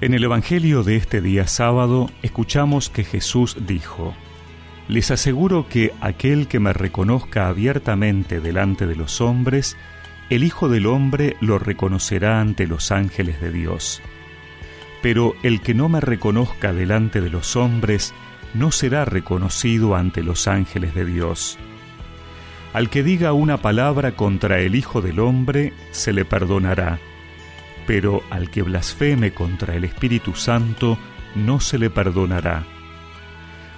[0.00, 4.14] En el Evangelio de este día sábado escuchamos que Jesús dijo,
[4.86, 9.76] Les aseguro que aquel que me reconozca abiertamente delante de los hombres,
[10.30, 14.00] el Hijo del Hombre lo reconocerá ante los ángeles de Dios.
[15.02, 18.14] Pero el que no me reconozca delante de los hombres,
[18.54, 21.58] no será reconocido ante los ángeles de Dios.
[22.72, 27.00] Al que diga una palabra contra el Hijo del Hombre, se le perdonará
[27.88, 30.98] pero al que blasfeme contra el Espíritu Santo
[31.34, 32.66] no se le perdonará.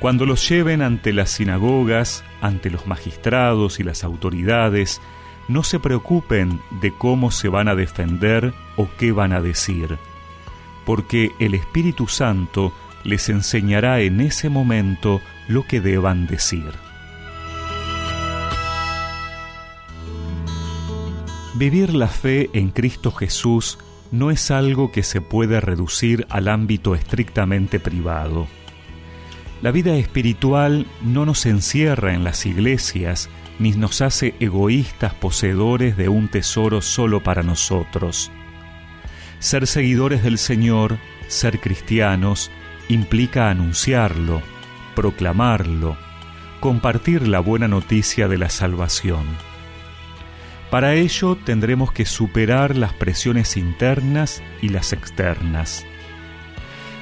[0.00, 5.00] Cuando los lleven ante las sinagogas, ante los magistrados y las autoridades,
[5.46, 9.98] no se preocupen de cómo se van a defender o qué van a decir,
[10.84, 12.72] porque el Espíritu Santo
[13.04, 16.72] les enseñará en ese momento lo que deban decir.
[21.54, 23.78] Vivir la fe en Cristo Jesús
[24.12, 28.46] no es algo que se puede reducir al ámbito estrictamente privado.
[29.62, 36.08] La vida espiritual no nos encierra en las iglesias ni nos hace egoístas poseedores de
[36.08, 38.30] un tesoro solo para nosotros.
[39.38, 42.50] Ser seguidores del Señor, ser cristianos,
[42.88, 44.42] implica anunciarlo,
[44.94, 45.96] proclamarlo,
[46.60, 49.51] compartir la buena noticia de la salvación.
[50.72, 55.84] Para ello tendremos que superar las presiones internas y las externas.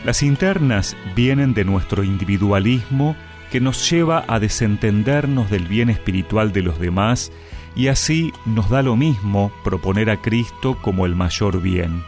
[0.04, 3.14] Las internas vienen de nuestro individualismo
[3.52, 7.30] que nos lleva a desentendernos del bien espiritual de los demás
[7.76, 12.02] y así nos da lo mismo proponer a Cristo como el mayor bien.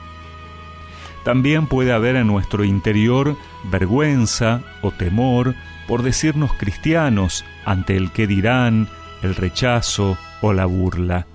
[1.22, 3.36] También puede haber en nuestro interior
[3.70, 5.54] vergüenza o temor
[5.86, 8.88] por decirnos cristianos ante el que dirán,
[9.22, 11.28] el rechazo o la burla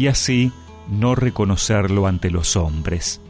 [0.00, 0.50] y así
[0.88, 3.20] no reconocerlo ante los hombres.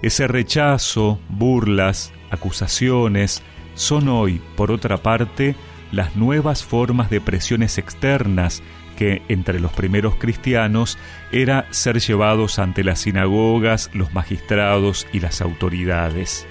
[0.00, 3.42] Ese rechazo, burlas, acusaciones,
[3.74, 5.56] son hoy, por otra parte,
[5.92, 8.62] las nuevas formas de presiones externas
[8.96, 10.96] que entre los primeros cristianos
[11.32, 16.46] era ser llevados ante las sinagogas, los magistrados y las autoridades.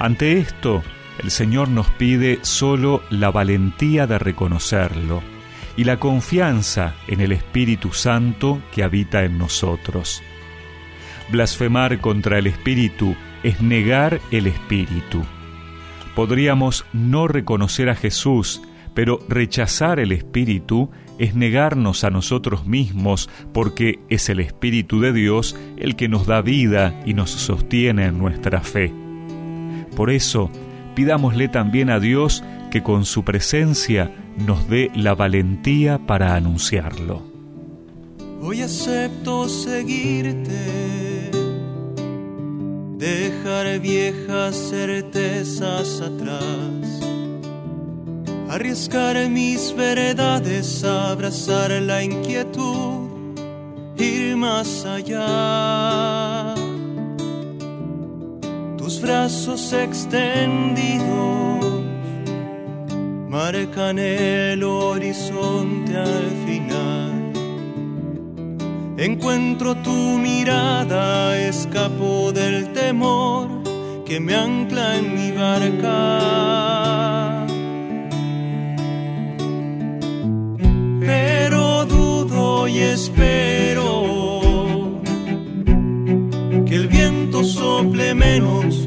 [0.00, 0.82] Ante esto,
[1.22, 5.22] el Señor nos pide solo la valentía de reconocerlo,
[5.76, 10.22] y la confianza en el Espíritu Santo que habita en nosotros.
[11.30, 15.22] Blasfemar contra el Espíritu es negar el Espíritu.
[16.14, 18.60] Podríamos no reconocer a Jesús,
[18.94, 25.56] pero rechazar el Espíritu es negarnos a nosotros mismos porque es el Espíritu de Dios
[25.76, 28.92] el que nos da vida y nos sostiene en nuestra fe.
[29.96, 30.50] Por eso,
[30.94, 37.22] pidámosle también a Dios que con su presencia nos dé la valentía para anunciarlo.
[38.40, 41.30] Hoy acepto seguirte,
[42.98, 47.00] dejar viejas certezas atrás,
[48.48, 53.10] arriesgar mis veredades, abrazar la inquietud,
[53.96, 56.61] ir más allá.
[59.02, 61.02] Brazos extendidos
[63.28, 67.32] marcan el horizonte al final.
[68.96, 73.48] Encuentro tu mirada, escapo del temor
[74.04, 76.18] que me ancla en mi barca.
[81.00, 84.02] Pero dudo y espero
[86.66, 88.86] que el viento sople menos,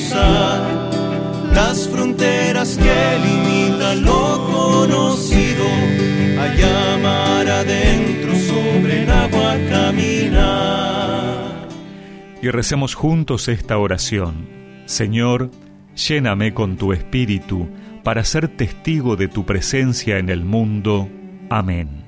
[12.41, 14.49] Y recemos juntos esta oración.
[14.85, 15.51] Señor,
[15.95, 17.69] lléname con tu espíritu
[18.03, 21.07] para ser testigo de tu presencia en el mundo.
[21.49, 22.03] Amén.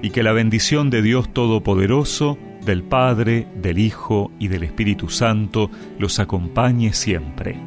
[0.00, 5.70] Y que la bendición de Dios Todopoderoso, del Padre, del Hijo y del Espíritu Santo
[5.98, 7.58] los acompañe siempre.